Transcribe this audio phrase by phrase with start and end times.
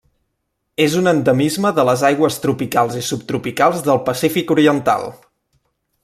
[0.85, 5.07] És un endemisme de les aigües tropicals i subtropicals del Pacífic oriental.